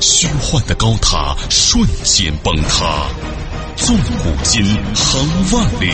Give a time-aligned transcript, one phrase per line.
[0.00, 3.08] 虚幻的高塔瞬间崩塌，
[3.76, 4.64] 纵古今，
[4.94, 5.90] 横万里，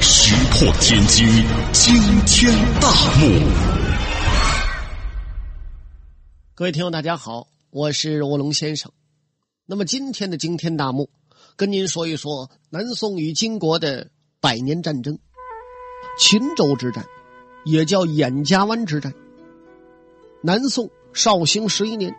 [0.00, 1.26] 石破天惊，
[1.72, 1.94] 惊
[2.26, 3.40] 天大幕。
[6.54, 8.90] 各位听友，大家好，我是卧龙先生。
[9.66, 11.10] 那么今天的惊天大幕，
[11.56, 14.08] 跟您说一说南宋与金国的
[14.40, 15.18] 百年战争——
[16.18, 17.04] 秦州之战，
[17.64, 19.12] 也叫燕家湾之战。
[20.42, 22.14] 南宋绍兴十一年。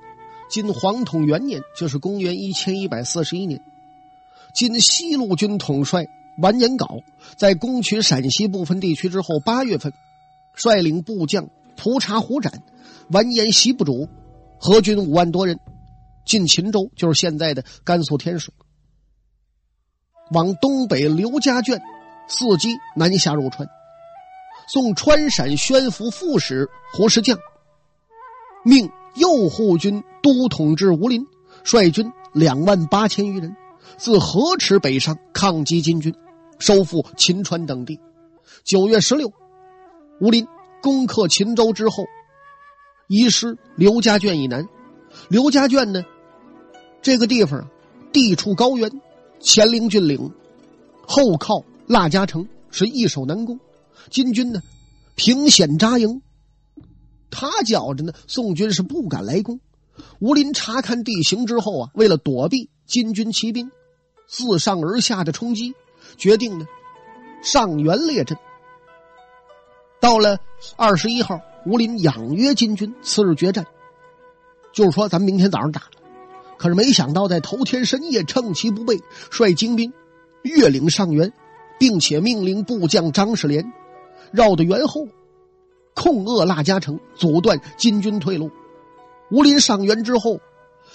[0.50, 3.62] 今黄统元年，就是公元一千一百四十一年，
[4.54, 6.08] 今西路军统帅
[6.42, 7.04] 完颜杲
[7.36, 9.92] 在攻取陕西部分地区之后，八月份，
[10.56, 12.64] 率领部将蒲察胡展、
[13.10, 14.08] 完颜习部主
[14.58, 15.60] 合军五万多人，
[16.26, 18.54] 进秦州，就是现在的甘肃天水，
[20.32, 21.82] 往东北刘家圈
[22.30, 23.68] 伺机南下入川。
[24.70, 27.38] 送川陕宣抚副使胡石将
[28.64, 28.90] 命。
[29.18, 31.26] 右护军都统制吴林，
[31.64, 33.56] 率军两万八千余人，
[33.98, 36.14] 自河池北上抗击金军，
[36.60, 37.98] 收复秦川等地。
[38.66, 39.32] 九月十六，
[40.20, 40.46] 吴林
[40.82, 42.04] 攻克秦州之后，
[43.08, 44.68] 移师刘家圈以南。
[45.30, 46.04] 刘家圈呢，
[47.02, 47.68] 这个地方啊，
[48.12, 48.92] 地处高原，
[49.40, 50.30] 前临峻岭，
[51.08, 53.58] 后靠腊家城，是易守难攻。
[54.10, 54.62] 金军呢，
[55.16, 56.22] 凭险扎营。
[57.30, 59.58] 他觉着呢，宋军是不敢来攻。
[60.20, 63.72] 吴林查看地形之后啊，为了躲避金军骑兵
[64.28, 65.74] 自上而下的冲击，
[66.18, 66.68] 决定呢
[67.44, 68.38] 上元列阵。
[70.00, 70.40] 到了
[70.76, 73.66] 二十一号，吴林仰约金军次日决战，
[74.72, 75.84] 就是说咱们明天早上打。
[76.58, 79.00] 可是没想到在头天深夜，趁其不备，
[79.30, 79.94] 率精兵
[80.44, 81.32] 越岭上元，
[81.80, 83.72] 并且命令部将张世廉
[84.32, 85.08] 绕到元后。
[85.94, 88.52] 控扼腊家城，阻断金军退路。
[89.30, 90.40] 吴林上元之后，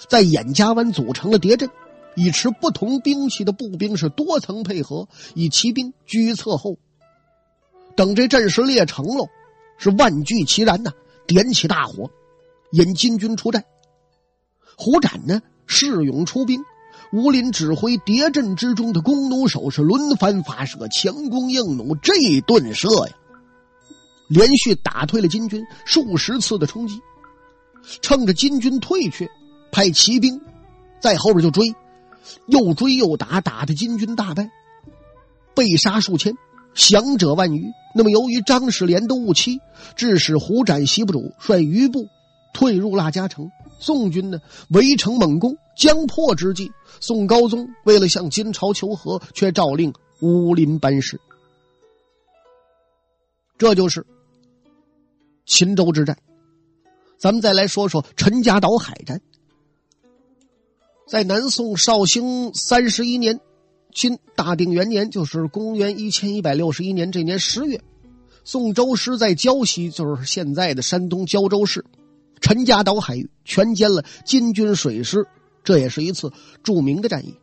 [0.09, 1.69] 在眼家湾组成了谍阵，
[2.15, 6.77] 以持不同兵器的步兵是多层配合，以骑兵居侧后。
[7.95, 9.27] 等这阵势列成了，
[9.77, 10.91] 是万聚齐燃呐，
[11.27, 12.09] 点起大火，
[12.71, 13.63] 引金军出战。
[14.75, 16.59] 胡展呢，恃勇出兵，
[17.11, 23.13] 吴林指挥谍阵之中的弓弩手是轮番发射，强弓硬弩，这顿射呀！
[24.27, 26.99] 连续打退了金军数十次的冲击，
[28.01, 29.29] 趁着金军退却，
[29.71, 30.41] 派骑兵
[30.99, 31.73] 在后边就追，
[32.47, 34.49] 又追又打，打的金军大败，
[35.53, 36.33] 被杀数千，
[36.73, 37.71] 降者万余。
[37.95, 39.59] 那么由于张世廉的误期，
[39.95, 42.07] 致使胡展西部主率余部
[42.53, 44.39] 退入腊家城，宋军呢
[44.69, 51.19] 围城猛攻，将破之际，宋高宗为了向金朝求和，却诏令乌林班师。
[53.57, 54.05] 这就是
[55.45, 56.17] 秦州之战。
[57.23, 59.21] 咱们再来说说陈家岛海战。
[61.07, 63.39] 在南宋绍兴三十一年，
[63.93, 67.79] 今大定元年，就是公元一千一百六十一年这年十月，
[68.43, 71.85] 宋周师在胶西，就是现在的山东胶州市
[72.41, 75.25] 陈家岛海域，全歼了金军水师，
[75.63, 76.29] 这也是一次
[76.61, 77.39] 著名的战役。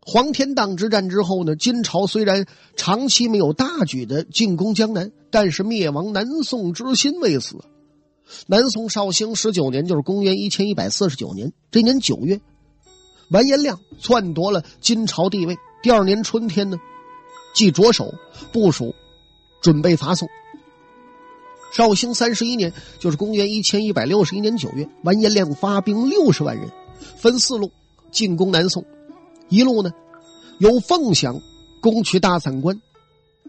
[0.00, 2.44] 黄天荡之战之后呢，金朝虽然
[2.74, 7.58] 长期没有大举的进攻江南，但是灭亡南宋之心未死。
[8.46, 12.40] 南宋绍兴十九年，就是公元一千一百四十九年，这年九月，
[13.30, 15.56] 完颜亮篡夺了金朝帝位。
[15.82, 16.78] 第二年春天呢，
[17.54, 18.14] 即着手
[18.52, 18.94] 部署，
[19.60, 20.28] 准备伐宋。
[21.72, 26.70] 绍兴三十一年，就是公元一千一百六十一年九月，完颜亮发兵六十万人，
[27.16, 27.70] 分四路
[28.10, 28.84] 进攻南宋。
[29.48, 29.90] 一路呢，
[30.58, 31.40] 由凤翔
[31.80, 32.80] 攻取大散关，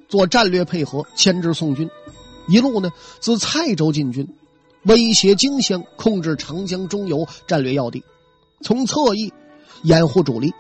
[0.10, 1.88] 做战略配合，牵制宋军；
[2.48, 4.28] 一路呢，自蔡州进军，
[4.86, 8.04] 威胁荆襄，控制长江中游战略要地，
[8.62, 9.34] 从侧翼
[9.84, 10.54] 掩护主力。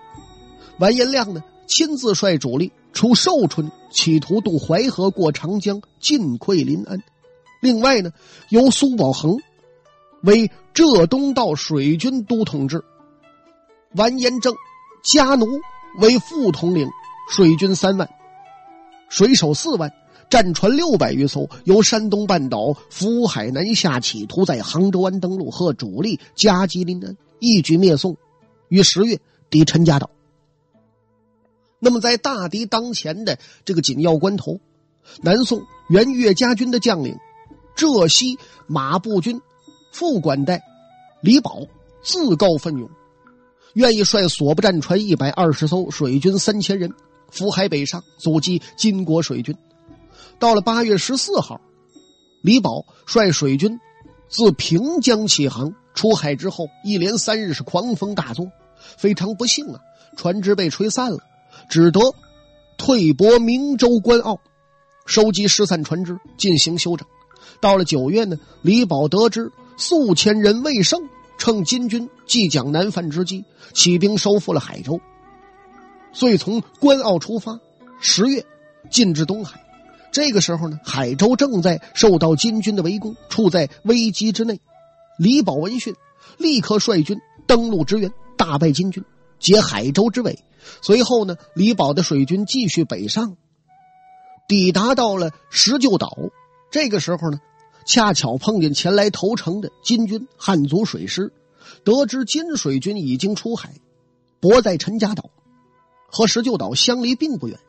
[0.79, 7.01] 完颜亮呢，亲自率主力出寿春，企图渡淮河过长江，进溃临安。
[7.61, 8.11] 另外呢，
[8.49, 9.37] 由苏保恒
[10.21, 12.83] 为浙东道水军都统制，
[13.95, 14.53] 完颜正。
[15.03, 15.45] 家奴
[15.99, 16.89] 为副统领，
[17.29, 18.09] 水军三万，
[19.07, 19.93] 水手四万，
[20.29, 28.17] 战船六百余艘，由山东半岛福海南下，企图在杭州湾登陆，和主力夹击临安，一举灭宋。
[28.67, 29.19] 于十月
[29.49, 30.09] 抵陈家岛。
[31.79, 34.59] 那么，在大敌当前的这个紧要关头，
[35.21, 37.15] 南宋原岳家军的将领
[37.75, 39.39] 浙西马步军
[39.91, 40.63] 副管带
[41.21, 41.67] 李宝
[42.01, 42.89] 自告奋勇，
[43.75, 46.91] 愿意率所部战船一百二十艘、水军三千人
[47.29, 49.55] 浮海北上，阻击金国水军。
[50.39, 51.59] 到了八月十四号，
[52.41, 53.79] 李宝率水军
[54.27, 58.51] 自平江起航，出海之后一连三日是狂风大作，
[58.97, 59.79] 非常不幸啊，
[60.17, 61.19] 船只被吹散了。
[61.69, 61.99] 只得
[62.77, 64.39] 退泊明州关澳，
[65.05, 67.07] 收集失散船只进行修整。
[67.61, 71.01] 到了九月呢，李宝得知数千人未胜，
[71.37, 74.99] 趁金军即将南犯之机，起兵收复了海州。
[76.11, 77.59] 遂从关澳出发，
[78.01, 78.45] 十月
[78.91, 79.64] 进至东海。
[80.15, 84.61] 这个时候呢，海州正在受到金军的围攻，处在危机之内。
[85.17, 85.93] 李宝闻讯，
[86.37, 89.03] 立刻率军登陆支援，大败金军，
[89.39, 90.39] 解海州之围。
[90.81, 93.35] 随后呢，李宝的水军继续北上，
[94.47, 96.17] 抵达到了石臼岛。
[96.71, 97.41] 这个时候呢，
[97.85, 101.33] 恰巧碰见前来投诚的金军汉族水师，
[101.83, 103.73] 得知金水军已经出海，
[104.39, 105.29] 泊在陈家岛，
[106.09, 107.59] 和石臼岛相离并不远。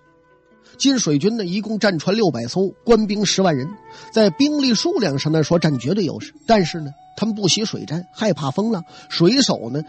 [0.78, 3.68] 金水军呢，一共战船六百艘，官兵十万人，
[4.12, 6.34] 在兵力数量上来说占绝对优势。
[6.46, 9.82] 但是呢，他们不习水战，害怕风浪，水手呢，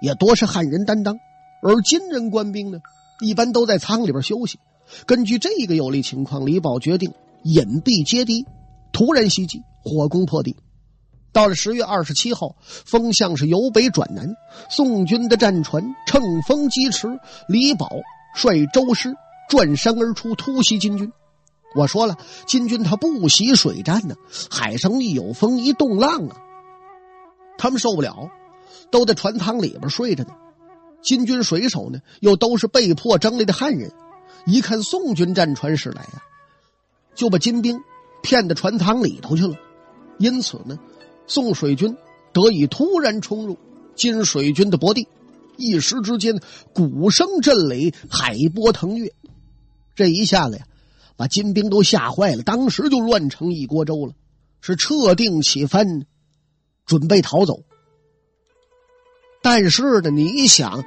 [0.00, 1.18] 也多是汉人担当。
[1.62, 2.78] 而金人官兵呢，
[3.20, 4.58] 一般都在舱里边休息。
[5.06, 7.12] 根据这个有利情况，李宝决定
[7.44, 8.44] 隐蔽接敌，
[8.92, 10.56] 突然袭击，火攻破敌。
[11.32, 14.34] 到了十月二十七号，风向是由北转南，
[14.68, 17.08] 宋军的战船乘风疾驰，
[17.48, 17.88] 李宝
[18.34, 19.14] 率周师
[19.52, 21.12] 转山而出，突袭金军。
[21.74, 22.16] 我说了，
[22.46, 24.14] 金军他不习水战呢，
[24.50, 26.38] 海上一有风一动浪啊，
[27.58, 28.30] 他们受不了，
[28.90, 30.30] 都在船舱里边睡着呢。
[31.02, 33.92] 金军水手呢，又都是被迫征来的汉人，
[34.46, 36.22] 一看宋军战船驶来呀，
[37.14, 37.78] 就把金兵
[38.22, 39.54] 骗到船舱里头去了。
[40.16, 40.78] 因此呢，
[41.26, 41.94] 宋水军
[42.32, 43.58] 得以突然冲入
[43.94, 45.06] 金水军的泊地，
[45.58, 46.40] 一时之间
[46.72, 49.12] 鼓声震雷，海波腾跃。
[49.94, 50.66] 这一下子呀，
[51.16, 54.14] 把金兵都吓坏了，当时就乱成一锅粥了，
[54.60, 56.06] 是撤定起帆，
[56.86, 57.62] 准备逃走。
[59.42, 60.84] 但是呢，你一想，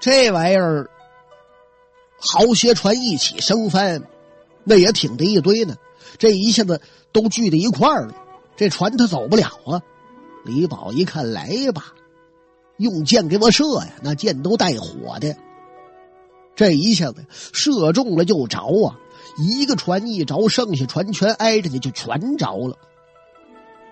[0.00, 0.90] 这玩意儿
[2.18, 4.02] 好些船一起升帆，
[4.64, 5.76] 那也挺的一堆呢。
[6.18, 6.80] 这一下子
[7.12, 8.14] 都聚在一块儿了，
[8.56, 9.80] 这船它走不了啊。
[10.44, 11.92] 李宝一看，来吧，
[12.76, 13.94] 用箭给我射呀！
[14.02, 15.36] 那箭都带火的，
[16.56, 18.98] 这一下子射中了就着啊！
[19.38, 22.76] 一个船一着，剩下船全挨着你，就全着了。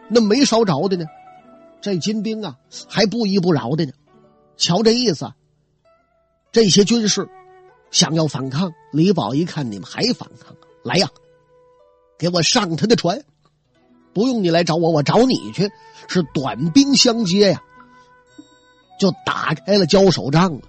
[0.09, 1.07] 那没烧着的呢？
[1.81, 2.57] 这金兵啊，
[2.89, 3.93] 还不依不饶的呢。
[4.57, 5.33] 瞧这意思，
[6.51, 7.29] 这些军士
[7.91, 8.73] 想要反抗。
[8.93, 11.09] 李宝一看你们还反抗，来呀，
[12.19, 13.23] 给我上他的船！
[14.13, 15.71] 不用你来找我，我找你去。
[16.09, 17.63] 是短兵相接呀，
[18.99, 20.61] 就打开了交手仗了。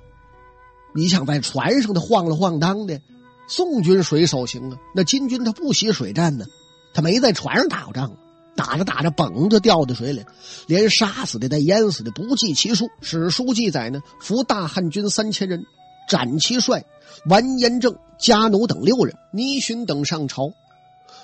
[0.93, 2.99] 你想在船上的晃了晃荡的，
[3.47, 6.45] 宋军水手行啊，那金军他不习水战呢，
[6.93, 8.11] 他没在船上打过仗。
[8.55, 10.25] 打着打着，嘣就掉到水里，
[10.67, 12.87] 连杀死的带淹死的不计其数。
[12.99, 15.63] 史书记载呢，俘大汉军三千人，
[16.09, 16.83] 斩其帅
[17.29, 20.51] 完颜正、家奴等六人，倪勋等上朝，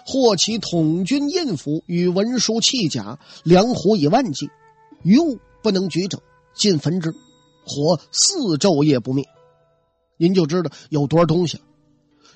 [0.06, 4.50] 获其统军印符与文书器甲、粮虎以万计，
[5.04, 6.22] 余物不能举者，
[6.56, 7.12] 尽焚之，
[7.66, 9.26] 火四昼夜不灭。
[10.18, 11.64] 您就知道有多少东西了。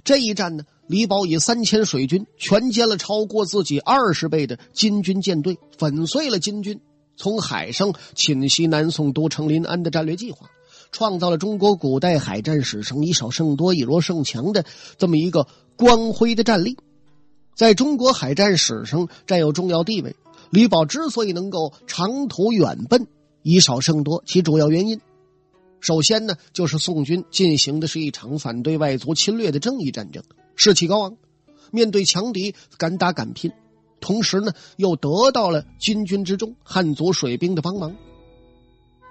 [0.04, 0.64] 这一战呢？
[0.88, 6.80] 李宝以三千水军全歼了超过自己二十倍的金军舰队，粉碎了金军
[7.16, 10.50] 从海上侵袭南宋都城临安的战略计划，
[10.92, 14.66] 创造了中国古代海战史上以少胜多、以弱胜强的
[14.98, 16.78] 这么一个光辉的战例，
[17.54, 20.16] 在中国海战史上占有重要地位。
[20.50, 23.06] 李宝之所以能够长途远奔、
[23.44, 25.00] 以少胜多，其主要原因，
[25.80, 30.24] 首先呢，就是宋军进行的是一场反对外族侵略的正义战争。
[30.56, 31.18] 士气高昂，
[31.72, 33.52] 面对强敌敢打敢拼，
[34.02, 37.96] 同时呢又得到了金军之中汉族水兵的帮忙。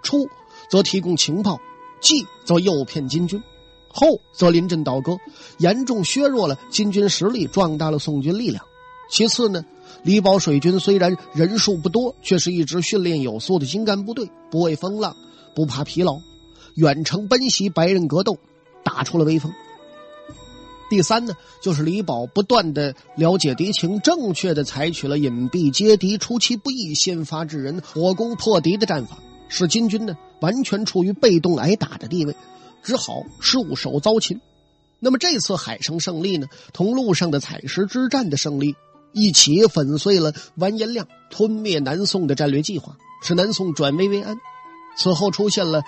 [0.02, 0.28] 初
[0.70, 1.58] 则提供情报，
[2.00, 3.42] 继则诱骗金军，
[3.88, 5.16] 后则临阵倒戈，
[5.58, 8.64] 严重削弱了金军实力，壮大了宋军力量。
[9.10, 9.64] 其次呢，
[10.02, 15.16] 李宝水军虽然人数不多，却是一支训练有素的精干部队，不畏风浪，
[15.54, 16.20] 不怕疲劳，
[16.78, 18.38] 远程奔袭白刃格斗，
[18.84, 19.52] 打出了威风。
[20.88, 29.18] 第三呢，就是李宝不断的了解敌情，正确的采取了隐蔽接敌、出其不意、先发制人、火攻破敌的战法，
[29.48, 32.36] 使金军呢完全处于被动挨打的地位，
[32.80, 34.40] 只好束手遭擒。
[35.00, 38.76] 那么这次海上胜利呢，同陆上的采石之战的胜利
[39.12, 44.36] 一起粉碎了完颜亮吞灭南宋的战略计划，使南宋转危为安。
[44.96, 45.82] 此后出现了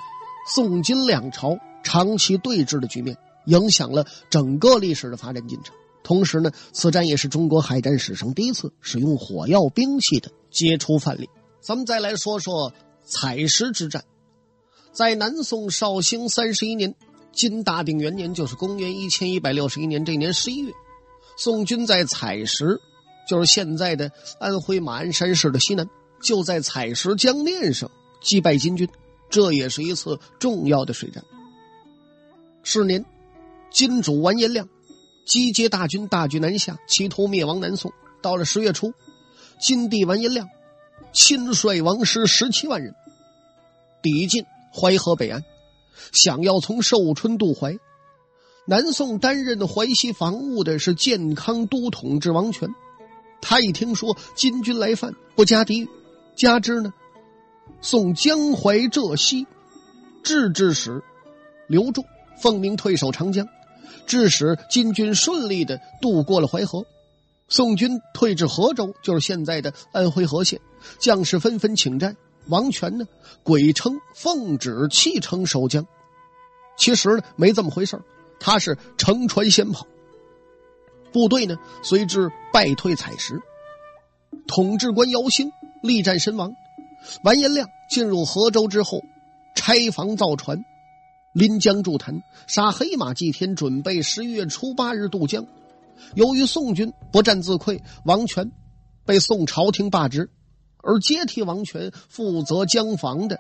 [0.55, 3.17] 宋金两朝长期对峙的局面，
[3.47, 5.75] 影响了整个历史的发展进程。
[6.03, 11.29] 同时呢，此战也是中国海战史上第一次使用火药兵器的杰出范例。
[11.61, 12.73] 咱们再来说说
[13.05, 14.05] 采石之战，
[14.93, 16.97] 在南宋绍兴三十一年，
[17.33, 20.73] 金大定元年，就是公元一千一百六十一年这年十一月，
[21.37, 22.81] 宋军在采石，
[23.29, 25.89] 就是现在的安徽马鞍山市的西南，
[26.21, 27.89] 就在采石江面上
[28.21, 28.89] 击败金军，
[29.31, 31.25] 这也是一次重要的水战。
[32.63, 33.05] 是年，
[33.71, 34.69] 金主完颜亮。
[35.27, 37.93] 集结大军，大举南下，企图灭亡南宋。
[38.21, 38.93] 到了十月初，
[39.61, 40.49] 金帝完颜亮
[41.13, 42.95] 亲率王师十七万人
[44.03, 44.45] 抵近
[44.75, 45.45] 淮河北岸，
[46.13, 47.79] 想要从寿春渡淮。
[48.67, 52.69] 南宋担任淮西防务的是建康都统制王权，
[53.41, 55.89] 他一听说金军来犯，不加抵御，
[56.35, 56.93] 加之呢，
[57.81, 59.47] 送江淮浙西
[60.23, 61.03] 制置使
[61.67, 62.05] 刘仲
[62.41, 63.47] 奉命退守长江。
[64.07, 66.85] 致使金军顺利的渡过了淮河，
[67.49, 70.61] 宋军退至河州，就是现在的安徽和县，
[70.99, 72.17] 将士纷纷请战。
[72.49, 73.05] 王权呢，
[73.45, 75.87] 鬼称奉旨弃城守江，
[76.77, 78.01] 其实呢没这么回事
[78.41, 79.87] 他是乘船先跑。
[81.13, 83.41] 部队呢随之败退采石，
[84.49, 86.53] 统治官姚兴力战身亡。
[87.23, 89.03] 完颜亮进入河州之后，
[89.55, 90.65] 拆房造船。
[91.33, 95.47] 临江筑坛，杀黑马祭天，准备十一月初八日渡江。
[96.15, 98.51] 由于宋军不战自溃，王权
[99.05, 100.29] 被宋朝廷罢职，
[100.83, 103.39] 而接替王权负责江防的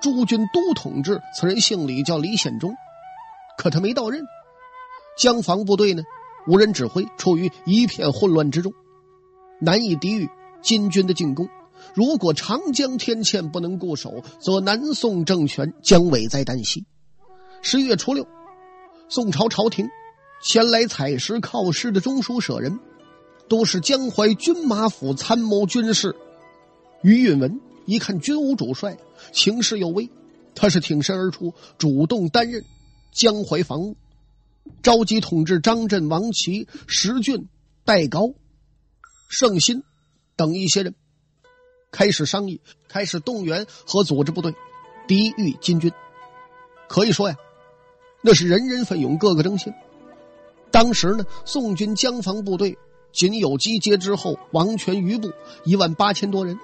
[0.00, 2.72] 诸军都统制，此人姓李，叫李显忠。
[3.58, 4.22] 可他没到任，
[5.18, 6.04] 江防部队呢
[6.46, 8.72] 无人指挥，处于一片混乱之中，
[9.60, 10.28] 难以抵御
[10.62, 11.48] 金军的进攻。
[11.94, 16.84] 如果长江天堑不能固守，则南宋政权将危在旦夕。
[17.62, 18.26] 十一月初六，
[19.08, 19.88] 宋朝朝廷
[20.42, 22.78] 前来采石犒师的中书舍人，
[23.48, 26.14] 都是江淮军马府参谋军事
[27.02, 27.60] 于允文。
[27.86, 28.96] 一看军务主帅，
[29.32, 30.08] 情势有危，
[30.54, 32.64] 他是挺身而出，主动担任
[33.10, 33.96] 江淮防务，
[34.80, 37.48] 召集统治张震、王琦、石俊、
[37.84, 38.32] 戴高、
[39.28, 39.82] 盛新
[40.36, 40.94] 等一些人，
[41.90, 44.54] 开始商议，开始动员和组织部队，
[45.06, 45.90] 抵御金军。
[46.88, 47.36] 可以说呀。
[48.22, 49.74] 那是人人奋勇，个个争先。
[50.70, 52.76] 当时呢，宋军江防部队
[53.12, 55.32] 仅有集结之后王权余部
[55.64, 56.58] 一万八千多人，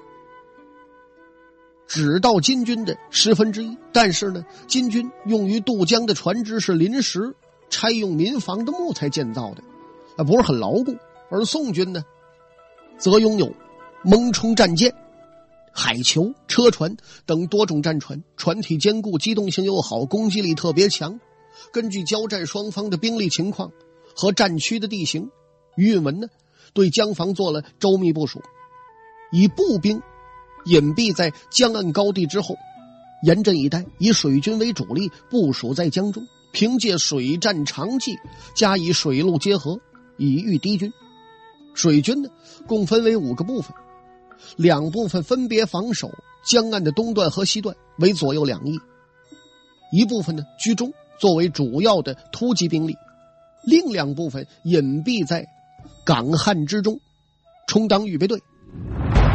[1.86, 3.74] 只到金军的十分之一。
[3.90, 7.34] 但是呢，金军用于渡江的船只是临时
[7.70, 9.62] 拆用民房的木材建造的，
[10.18, 10.94] 啊，不是很牢固。
[11.30, 12.04] 而宋军呢，
[12.98, 13.50] 则拥有
[14.02, 14.94] 蒙冲战舰、
[15.78, 21.20] 海球、车船等多种战船，船体坚固，机动性又好，攻击力特别强。
[21.70, 23.72] 根据交战双方的兵力情况
[24.14, 25.28] 和战区的地形，
[25.76, 26.28] 于允文呢
[26.72, 28.40] 对江防做了周密部署，
[29.30, 30.00] 以步兵
[30.64, 32.56] 隐蔽在江岸高地之后，
[33.22, 38.16] 严阵以待，以水军为主力部署在江中，凭借水战长计
[38.54, 39.78] 加以水陆结合，
[40.16, 40.90] 以御敌军。
[41.74, 42.30] 水军呢
[42.66, 43.74] 共分为五个部分，
[44.56, 46.10] 两部分分别防守
[46.44, 48.76] 江岸的东段和西段，为左右两翼；
[49.92, 50.92] 一部分呢居中。
[51.18, 52.94] 作为主要的突击兵力，
[53.64, 55.48] 另两部分隐蔽在
[56.04, 57.00] 港汉之中，
[57.66, 58.38] 充当预备队。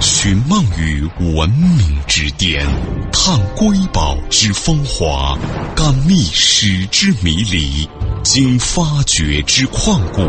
[0.02, 2.66] 寻梦于文明之巅，
[3.14, 5.38] 探瑰宝之风华，
[5.76, 7.88] 感历史之迷离，
[8.24, 10.22] 经发掘之旷古，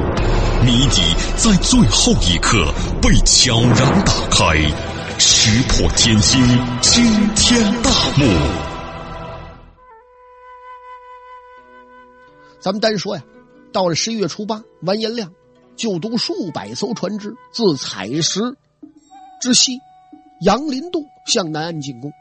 [0.63, 1.01] 谜底
[1.39, 4.59] 在最后一刻被悄然打开，
[5.19, 6.39] 石破天惊，
[6.83, 7.03] 惊
[7.35, 8.27] 天大幕。
[12.61, 13.23] 咱们单说呀，
[13.73, 15.33] 到了十一月初八，完颜亮
[15.77, 18.55] 就督数百艘船只自采石
[19.43, 19.81] 之西
[20.39, 22.13] 杨林渡向南岸进攻。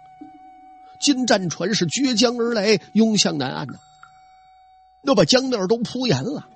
[1.00, 3.76] 金战船是绝江而来，涌向南岸呐，
[5.04, 6.50] 那把江面都铺严了。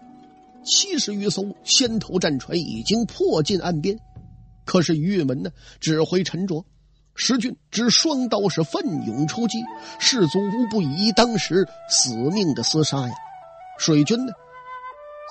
[0.63, 3.99] 七十余艘先头战船已经迫近岸边，
[4.65, 6.65] 可是于玉门呢，指挥沉着，
[7.13, 9.59] 石俊执双刀是奋勇出击，
[9.99, 13.13] 士卒无不以当时死命的厮杀呀。
[13.77, 14.33] 水军呢，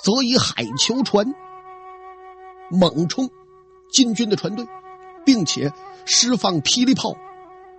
[0.04, 1.26] 则以海球船
[2.70, 3.28] 猛冲
[3.92, 4.64] 金军的船队，
[5.24, 5.72] 并且
[6.04, 7.16] 释放霹雳炮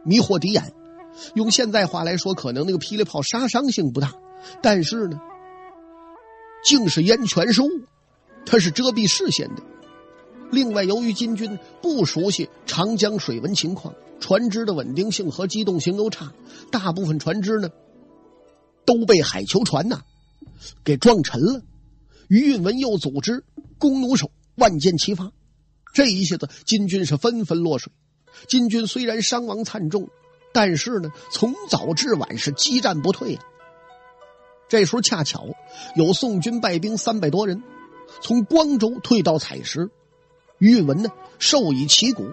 [0.04, 0.74] 迷惑敌眼，
[1.34, 4.14] 用现在话来说，可能那个霹雳炮杀伤性不大，
[4.62, 5.20] 但是呢，
[6.64, 7.68] 竟是烟泉是雾，
[8.46, 9.64] 它是遮蔽视线的。
[10.52, 16.32] 另外，由于金军不熟悉长江水文情况，船只的稳定性和机动性都差，
[16.72, 17.70] 大部分船只呢
[18.86, 20.02] 都被海球船呐
[20.84, 21.62] 给撞沉了。
[22.28, 23.44] 于允文又组织
[23.78, 25.32] 弓弩手万箭齐发，
[25.96, 27.94] 这一下子金军是纷纷落水。
[28.48, 30.10] 金军虽然伤亡惨重，
[30.54, 33.44] 但是呢，从早至晚是激战不退啊。
[34.68, 35.48] 这时候恰巧
[35.96, 37.64] 有宋军败兵三百多人，
[38.22, 39.90] 从光州退到采石。
[40.58, 41.10] 于允文呢，
[41.40, 42.30] 授以旗鼓，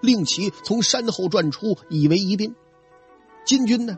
[0.00, 2.56] 令其从山后转出，以为疑兵。
[3.46, 3.96] 金军呢，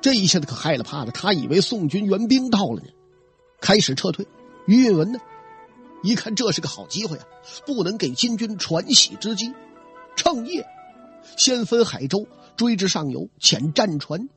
[0.00, 2.88] 这一下子可害了怕了，他以为宋军援兵到了呢，
[3.60, 4.26] 开始撤退。
[4.66, 5.18] 于允文呢，
[6.04, 7.26] 一看这是个好机会啊，
[7.66, 9.52] 不能给金军传喜之机，
[10.14, 10.66] 趁夜
[11.36, 14.28] 先分海州追至上游，遣战船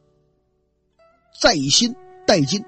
[1.40, 1.94] 在新
[2.26, 2.64] 带金，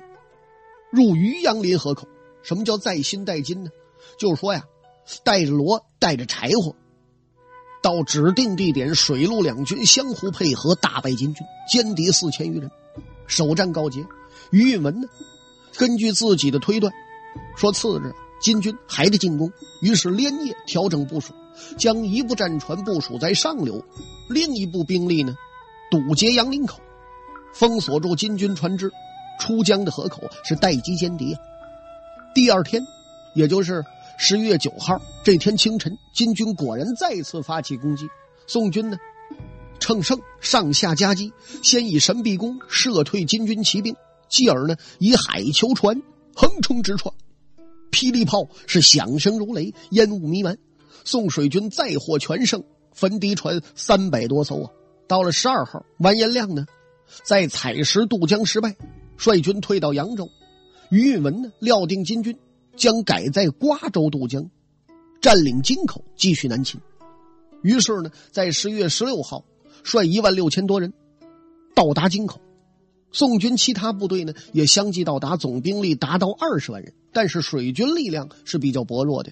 [0.92, 2.08] 入渔阳临河口。
[2.44, 3.72] 什么叫在新带金呢？
[4.20, 4.66] 就是说呀。
[5.24, 6.76] 带着锣，带着柴火，
[7.82, 12.70] 到指定地点，水陆两军相互配合，大败金军，歼敌四千余人，
[13.26, 14.06] 首战告捷。
[14.52, 15.08] 于允文呢，
[15.76, 16.94] 根据自己的推断，
[17.56, 21.34] 说次日金军还得进攻，于是连夜调整部署，
[21.78, 23.84] 将一部战船部署在上流，
[24.30, 25.36] 另一部兵力呢，
[25.92, 26.80] 堵截杨林口，
[27.54, 28.92] 封锁住金军船只
[29.40, 31.40] 出江的河口，是待机歼敌啊。
[32.34, 32.86] 第二天，
[33.36, 33.84] 也就是。
[34.22, 38.06] 十一月九号这天清晨，金军果然再次发起攻击。
[38.48, 38.98] 宋军呢，
[39.80, 41.32] 乘胜上下夹击，
[41.64, 43.96] 先以神臂弓射退金军骑兵，
[44.28, 46.02] 继而呢以海球船
[46.36, 47.16] 横冲直撞，
[47.92, 50.58] 霹雳炮是响声如雷，烟雾弥漫。
[51.04, 54.72] 宋水军再获全胜，焚敌船三百多艘啊！
[55.08, 56.66] 到了十二号，完颜亮呢
[57.24, 58.76] 在采石渡江失败，
[59.18, 60.30] 率军退到扬州。
[60.90, 62.38] 于允文呢料定金军。
[62.78, 64.50] 将改在瓜州渡江，
[65.20, 66.80] 占领京口，继续南侵。
[67.62, 69.44] 于是呢，在十月十六号，
[69.84, 70.94] 率一万六千多人
[71.76, 72.40] 到达京口。
[73.12, 76.94] 宋军其他部队呢，也相继到达，总兵力达到二十万人。
[77.12, 79.32] 但是水军力量是比较薄弱的，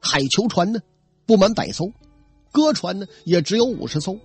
[0.00, 0.80] 海球船呢
[1.26, 1.92] 不满百艘，
[2.50, 4.18] 歌船呢也只有五十艘。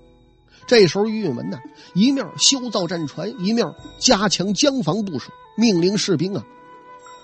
[0.65, 1.59] 这时候，于允文呢
[1.93, 3.67] 一面修造战船，一面
[3.99, 6.43] 加强江防部署，命令士兵啊。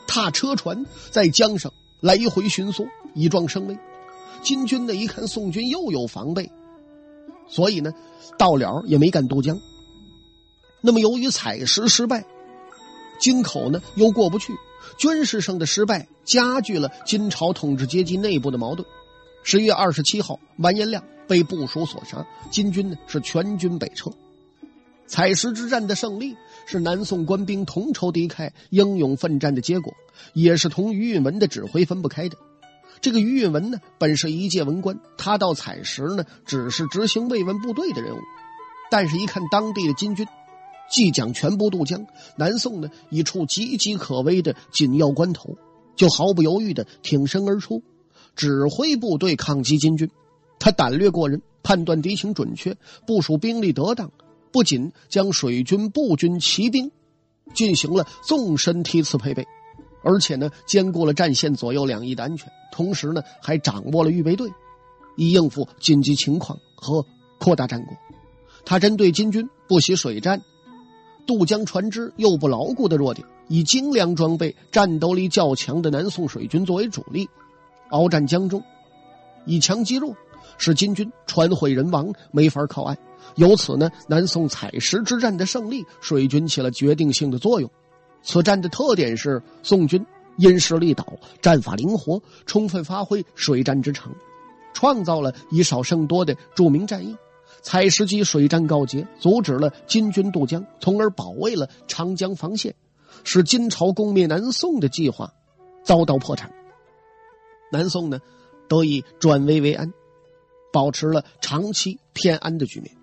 [0.08, 3.78] 踏车船在江上来回巡梭，以壮声威。
[4.44, 6.52] 金军呢一看宋军又有防备，
[7.48, 7.92] 所以呢
[8.38, 9.60] 到了也没敢渡江。
[10.82, 12.24] 那么由于采石失败，
[13.20, 14.54] 京口呢又过不去，
[14.98, 18.88] 军事上的失败加剧了金朝统治阶级内部的矛盾。
[19.44, 24.10] 十月二十七号，完颜亮被部属所杀，金军呢是全军北撤。
[25.08, 29.94] 采石之战的胜利是南宋官兵同仇敌忾、英勇奋战的结果，
[30.34, 32.38] 也是同于允文的指挥分不开的。
[33.02, 38.20] 这个于允文呢，本是一介文官，他到采石呢，只是执行慰问部队的任务。
[38.92, 40.28] 但是，一看当地的金军
[40.90, 45.58] 即将全部渡江，南宋呢已处岌岌可危的紧要关头，
[45.96, 47.84] 就毫不犹豫的挺身而出，
[48.36, 50.10] 指挥部队抗击金军。
[50.60, 52.76] 他胆略过人，判断敌情准确，
[53.06, 54.12] 部署兵力得当。
[54.52, 56.92] 不仅将水军、步军、骑兵
[57.54, 59.46] 进行了纵深梯次配备，
[60.04, 64.50] 而且呢，兼顾了战线左右两翼的安全，同时呢，还掌握了预备队，
[65.16, 67.06] 以应付紧急情况和
[67.38, 67.96] 扩大战果。
[68.66, 70.42] 他针对金军不惜水战、
[71.30, 77.30] 渡江船只又不牢固的弱点，以精良装备、战斗力较强的南宋水军作为主力，
[77.92, 78.60] 鏖战江中，
[79.46, 80.12] 以强击弱，
[80.58, 82.98] 使金军船毁人亡，没法靠岸。
[83.36, 87.70] 由此呢，南宋采石之战的胜利，水军起了决定性的作用。
[88.24, 90.04] 此战的特点是宋军
[90.38, 91.06] 因势利导，
[91.44, 94.12] 战法灵活，充分发挥水战之长，
[94.74, 97.16] 创造了以少胜多的著名战役。
[97.62, 102.76] 采石矶水战告捷，阻止了金军渡江，从而保卫了长江防线，
[103.24, 105.34] 使金朝攻灭南宋的计划
[105.84, 106.52] 遭到破产。
[107.72, 108.20] 南宋呢，
[108.68, 109.94] 得以转危为安，
[110.74, 112.96] 保持了长期偏安的局面。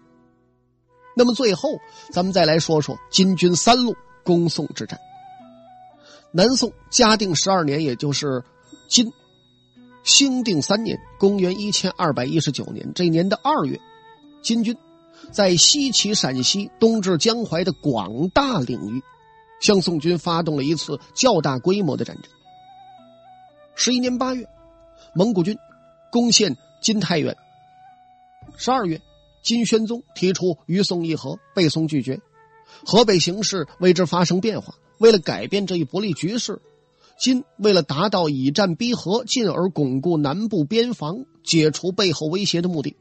[1.15, 1.71] 那么最后，
[2.11, 4.99] 咱们再来说说金军三路攻宋之战。
[6.33, 8.43] 南宋嘉定十二年，也就是
[8.89, 9.11] 金
[10.03, 13.81] 兴定三年（公元一千二百一十九年）这年的二月，
[14.47, 14.77] 金军
[15.33, 19.03] 在西起陕西，东至江淮的广大领域，
[19.61, 22.31] 向宋军发动了一次较大规模的战争。
[23.75, 24.47] 十一年八月，
[25.17, 25.59] 蒙古军
[26.13, 27.35] 攻陷金太原；
[28.57, 29.01] 十二月。
[29.43, 32.21] 金宣宗提出与宋议和，被宋拒绝。
[32.85, 36.61] 河北形势为之发生变化，为了改变这一不利局势，
[37.17, 42.97] 金为了达到以战逼和，进而巩固南部边防、解除背后威胁的目的，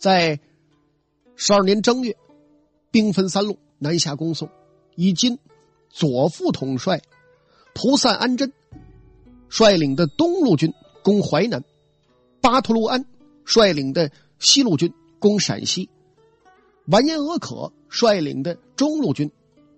[0.00, 0.40] 在
[1.38, 2.16] 十二年正月，
[2.90, 4.48] 兵分三路南下攻宋，
[4.94, 5.38] 以金
[5.90, 7.02] 左副统帅
[7.74, 8.54] 蒲散安贞
[9.50, 10.72] 率领的东路军
[11.02, 11.62] 攻淮南，
[12.40, 13.04] 巴图鲁安
[13.44, 15.90] 率领的西路军攻陕西，
[16.86, 19.30] 完颜阿可率领的中路军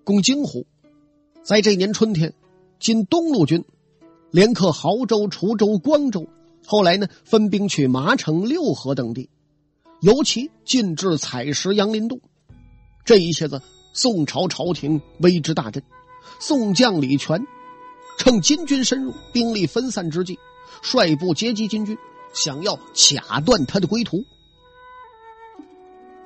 [0.04, 0.64] 攻京湖。
[1.42, 2.34] 在这年春天，
[2.78, 3.64] 金东路军
[4.30, 6.28] 连克亳州、滁州、光州，
[6.64, 9.28] 后来呢分兵去麻城、六合等地，
[10.00, 12.20] 尤其进至采石、杨林洞。
[13.04, 13.61] 这一下子，
[13.92, 15.82] 宋朝朝廷为之大振。
[16.38, 17.46] 宋将李全
[18.18, 20.38] 趁金军深入、兵力分散之际，
[20.82, 21.96] 率部截击金军，
[22.32, 24.22] 想要卡断他的归途。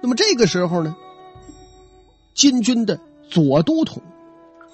[0.03, 0.97] 那么这个时候呢，
[2.35, 4.03] 金军的左都统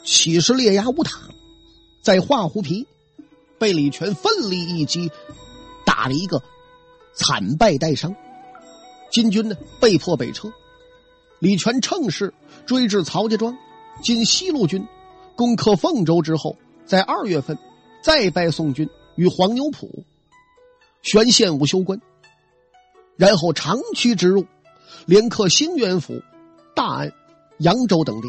[0.02, 1.20] 起士烈牙乌塔，
[2.02, 2.86] 在画虎皮
[3.58, 5.10] 被李全奋力一击，
[5.84, 6.42] 打了一个
[7.14, 8.16] 惨败带伤。
[9.10, 10.50] 金军呢被迫北撤，
[11.38, 12.32] 李全乘势
[12.66, 13.56] 追至曹家庄，
[14.02, 14.86] 今西路军
[15.36, 17.58] 攻克凤州之后，在二月份
[18.02, 20.04] 再败宋军于黄牛埔，
[21.02, 22.00] 玄县武修关，
[23.16, 24.46] 然后长驱直入。
[25.06, 26.22] 连克兴元府、
[26.74, 27.12] 大安、
[27.58, 28.28] 扬州等地，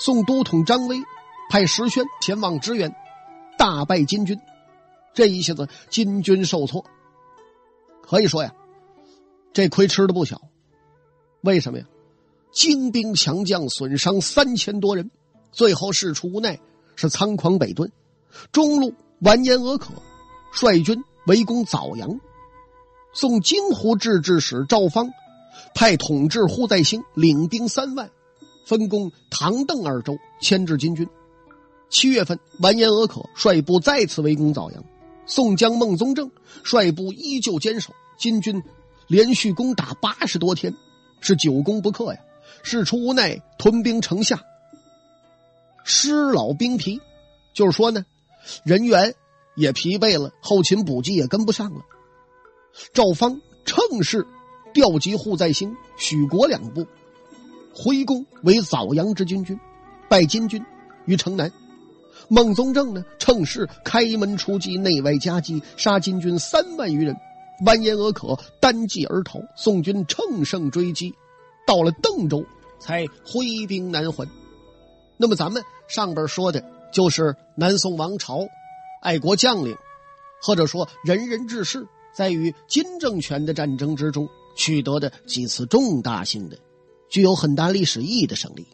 [0.00, 1.00] 宋都统张威
[1.48, 2.92] 派石宣前往支援，
[3.56, 4.36] 大败金军。
[5.12, 6.84] 这一下子，金军受挫。
[8.02, 8.52] 可以说呀，
[9.56, 10.42] 这亏吃的不小。
[11.40, 11.86] 为什么呀？
[12.52, 15.10] 精兵强将损伤三千多人，
[15.50, 16.60] 最后事出无奈，
[16.94, 17.88] 是仓皇北遁。
[18.52, 19.94] 中路完颜阿可
[20.52, 22.20] 率军围攻枣阳，
[23.14, 25.08] 宋京湖制置使赵方。
[25.74, 28.10] 派统治胡在兴领兵三万，
[28.66, 31.08] 分攻唐邓二州，牵制金军。
[31.88, 34.84] 七月份，完颜阿可率部再次围攻枣阳，
[35.24, 36.30] 宋江孟宗正
[36.62, 37.94] 率部依旧坚守。
[38.18, 38.62] 金军
[39.06, 40.74] 连续攻打八十多天，
[41.20, 42.20] 是久攻不克呀。
[42.62, 44.42] 事出无奈，屯兵城下，
[45.84, 47.00] 失老兵疲，
[47.52, 48.04] 就是说呢，
[48.64, 49.14] 人员
[49.54, 51.80] 也疲惫了，后勤补给也跟不上了。
[52.92, 54.26] 赵方乘势。
[54.74, 56.86] 调集护在兴、许国两部，
[57.74, 59.58] 回攻为枣阳之军军，
[60.06, 60.62] 败金军
[61.06, 61.50] 于城南。
[62.28, 67.16] 孟宗正呢，趁势开门出击，内外夹击，杀金军三万余人。
[67.64, 71.14] 完颜阿可单骑而逃，宋军乘胜追击，
[71.66, 72.44] 到了邓州
[72.78, 74.28] 才挥兵南还。
[75.16, 78.40] 那么咱们上边说的就是南宋王朝
[79.02, 79.76] 爱国将领，
[80.42, 84.28] 或者说仁人志士，在与金政权的战争之中。
[84.58, 86.56] 取得的几次重大性的、
[87.10, 88.66] 具有很大历史意义的胜利。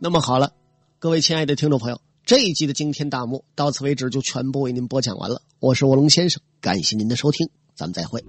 [0.00, 0.52] 那么好了，
[1.00, 5.40] 各位亲爱的听众朋友，这一集的惊天大幕到此为止，就全部为您播讲完了。
[5.60, 8.22] 我是卧龙先生，感谢您的收听，咱们再会。